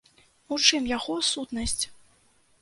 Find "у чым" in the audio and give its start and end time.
0.55-0.87